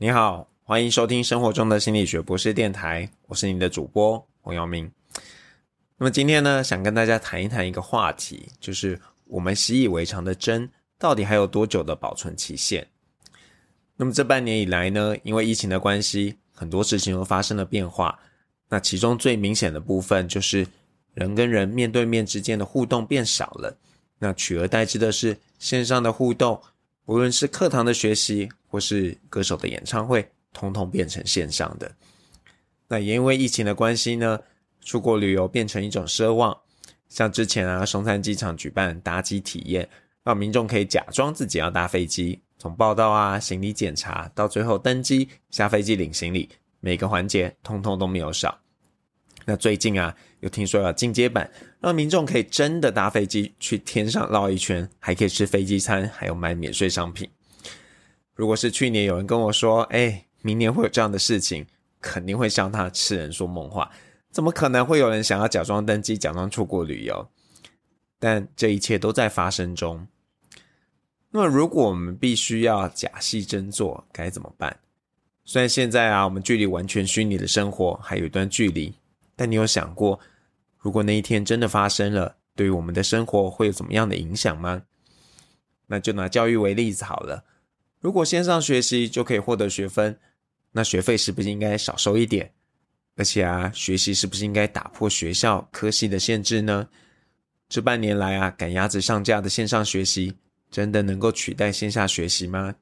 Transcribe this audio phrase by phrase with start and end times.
[0.00, 4.88] 你好，欢迎收听生活中的心理学博士电台，我是你的主播黄耀明。
[5.96, 12.86] 那么今天呢，想跟大家谈一谈一个话题，就是我们习以为常的针，到底还有多久的保存期限？
[13.96, 18.20] 那么这半年以来呢，因为疫情的关系，很多事情都发生了变化。
[18.68, 20.64] 那其中最明显的部分，就是
[21.14, 23.76] 人跟人面对面之间的互动变少了，
[24.20, 26.62] 那取而代之的是线上的互动。
[27.08, 31.90] 无论是课堂的学习，或是歌手的演唱会，通通变成线上的。
[32.86, 34.38] 那也因为疫情的关系呢，
[34.82, 36.54] 出国旅游变成一种奢望。
[37.08, 39.88] 像之前啊，松山机场举办搭机体验，
[40.22, 46.46] 让民众可以假装自己要搭飞机，从报到啊、行李检查到最后登机、下飞机领行李，
[46.80, 48.60] 每个环节通通都没有少。
[49.48, 57.26] 那最近啊，又听说要进阶版，让民众可以真的搭飞机去天上绕一圈，还可以吃飞机餐，还有买免税商品。
[58.34, 61.66] 如果是去年有人跟我说，哎，明年会有这样的事情，
[61.98, 63.90] 肯定会向他痴人说梦话。
[64.30, 67.26] 怎么可能会有人想要假装登机，假装出国旅游？
[68.18, 70.06] 但这一切都在发生中。
[71.30, 74.78] 那么，如果我们必须要假戏真做，该怎么办？
[75.46, 78.92] 虽然现在啊，我们距离完全虚拟的生活还有一段距离。
[79.38, 80.18] 但你有想过，
[80.78, 84.82] 如果那一天真的发生了，对于我们的生活会有怎么样的影响吗？
[85.86, 87.44] 那就拿教育为例子好了。
[88.00, 90.18] 如果线上学习就可以获得学分，
[90.72, 92.52] 那学费是不是应该少收一点？
[93.14, 96.88] 而且啊，学习是不是应该打破学校科系的限制呢？
[97.68, 100.34] 这半年来啊，赶鸭子上架的线上学习，
[100.68, 102.74] 真的能够取代线下学习吗？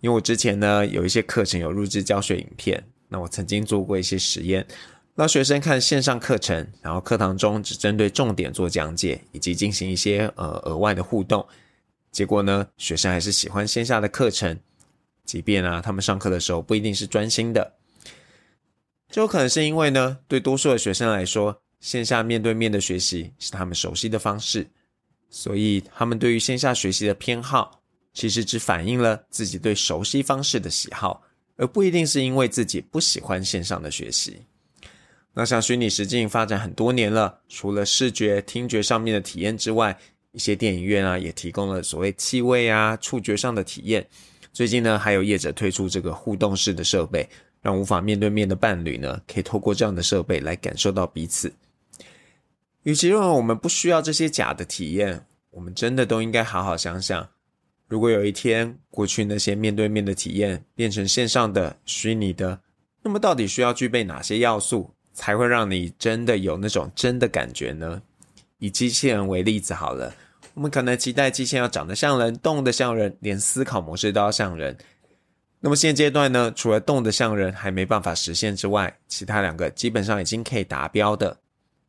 [0.00, 4.66] 因为我之前呢，有一些课程有录制教学影片，那我曾经做过一些实验。
[5.14, 11.46] 让学生看线上课程，然后课堂中只针对重点做讲解，以及进行一些呃额外的互动。
[12.10, 14.58] 结果呢，学生还是喜欢线下的课程，
[15.24, 17.74] 即便啊他们上课的时候不一定是专心的。
[19.10, 24.66] 这有可能是因为呢，对多数的学生来说，线下面对面的学习是他们熟悉的方式，
[25.28, 27.82] 所以他们对于线下学习的偏好，
[28.14, 31.22] 其实只反映了自己对熟悉方式的喜好，
[31.56, 34.40] 而不一定是因为自己不喜欢线上的学习。
[35.40, 39.98] 那像虚拟实境发展很多年了，除了视觉、听觉上面的体验之外，
[40.32, 44.06] 一些电影院啊也提供了所谓气味啊、触觉上的体验。
[44.52, 47.26] 最近呢，还有业者推出这个互动式的设备，
[47.62, 51.50] 让无法面对面的伴侣呢，可以透过这样的设备来感受到彼此。
[52.82, 57.26] 与其认为我们不需要这些假的体验，我们真的都应该好好想想，
[57.88, 62.60] 如果有一天过去那些面对面的体验变成线上的虚拟的，
[63.02, 64.92] 那么到底需要具备哪些要素？
[65.12, 68.02] 才会让你真的有那种真的感觉呢？
[68.58, 70.14] 以机器人为例子好了，
[70.54, 74.76] 我们可能期待机器人要长得像人，动得像人，连思考模式都要像人。
[75.60, 81.38] 那么现阶段呢，除了动得像人还没办法实现之外，其他两个基本上已经可以达标的。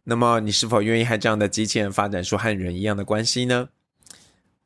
[0.04, 3.70] 那么你是否愿意和这样的机器人发展出和人一样的关系呢？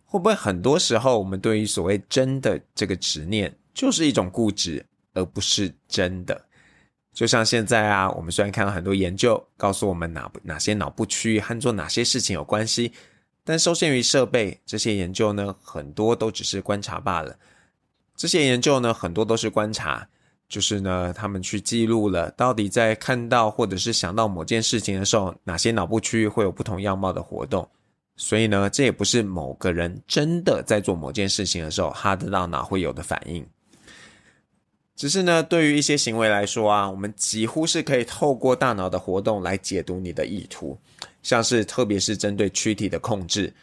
[0.05, 6.44] 会不会很多时候我们对于所谓真的这个执念，就是一种固执，而不是真的？
[7.15, 12.91] 就像现在啊，我们虽然看到很多研究告诉我们哪哪些脑部区域和做哪些事情有关系，
[13.45, 17.33] 但受限于设备，这些研究呢，很多都只是观察罢了。
[18.17, 20.05] 这些研究呢，很多都是观察，
[20.49, 27.65] 就是呢，他们去记录了到底在看到或者是想到某件事情的时候，哪些脑部区域会有不同样貌的活动。
[28.17, 33.45] 所以呢，这也不是某个人真的在做某件事情的时候，他的大脑会有的反应。
[34.95, 40.77] 只是呢，对于一些行为来说啊，我们几乎是可以透过大脑的活动来解读你的意图，
[41.21, 43.53] 像是特别是针对躯体的控制。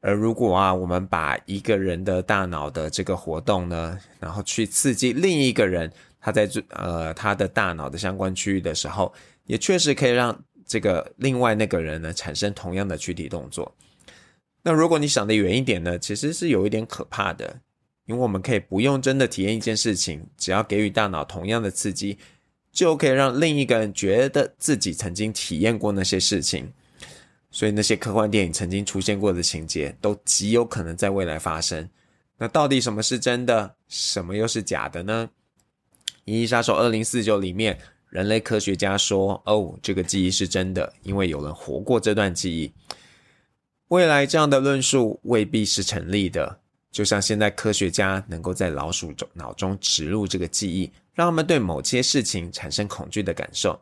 [0.00, 9.12] 而如果啊，我们把一个人的大脑的这个活动呢，然后去刺激另一个人他在呃他的大脑的相关区域的时候，
[9.44, 13.70] 也确实可以让这个另外那个人呢产生同样的躯体动作。
[14.62, 17.60] 那如果你想得远一点呢，其实是有一点可怕的。
[18.08, 22.16] 因为我们可以不用真的体验一件事情，只要给予大脑同样的刺激，
[22.72, 26.72] 就可以让另一个人觉得自己曾经体验过那些事情。
[27.50, 31.86] 所以那些科幻电影曾经出现过的情节，都极有可能在未来发生。
[32.38, 35.28] 那到底什么是真的，什么又是假的呢？
[36.24, 37.78] 《银翼杀手2049》里面，
[38.08, 42.72] 人类科学家说：“哦，这个记忆是真的，因为有人活过这段记忆。”
[43.88, 46.60] 未来这样的论述未必是成立的。
[46.98, 53.80] 就像现在科学家能够在老鼠中脑中植入这个记忆，让他们对某些事情产生恐惧的感受。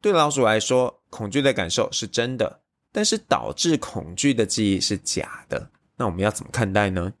[0.00, 2.60] 对老鼠来说，恐惧的感受是真的，
[2.90, 5.70] 但是导致恐惧的记忆是假的。
[5.96, 7.12] 那我们要怎么看待呢？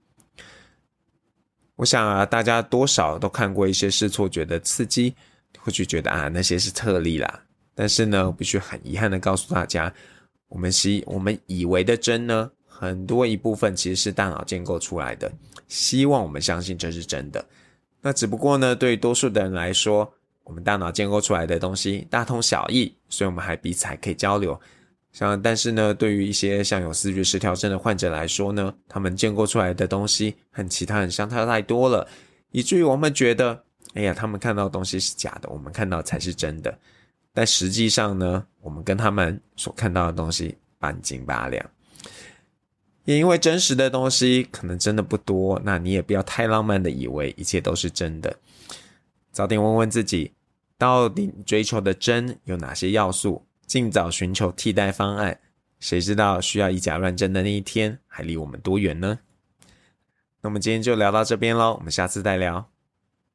[1.76, 5.14] 我想啊，大家多少都看过一些视错觉的刺激，
[5.60, 7.40] 会去觉得啊，那些是特例啦。
[7.72, 9.94] 但是呢，必须很遗憾的告诉大家，
[10.48, 15.30] 我们希我们以为的真呢，很多一部分其实是大脑建构出来的。
[15.68, 17.44] 希望我们相信这是真的。
[18.00, 20.12] 那只不过呢，对于多数的人来说，
[20.42, 24.60] 我们大脑建构出来的东西大同小异，所以我们还彼此还可以交流。
[25.12, 32.06] 像但是呢，对于一些像有思觉失调症的患者来说呢，他们建构出来的东西和其他人相差太多了，
[32.50, 33.62] 以至于我们觉得，
[33.94, 36.76] 哎呀，他们看到东西是假的，我们看到才是真的。
[37.32, 41.64] 但实际上呢，我们跟他们所看到的东西半斤八两。
[43.04, 48.36] 也因为真实的东西可能真的不多，那你也不要太浪漫的以为一切都是真的。
[49.30, 50.32] 早点问问自己，
[50.78, 53.44] 到底追求的真有哪些要素？
[53.66, 55.40] 尽早寻求替代方案，
[55.80, 59.18] 谁知道需要以假乱真的那一天还离我们多远呢？
[60.42, 62.73] 那我们今天就聊到这边喽，我们下次再聊。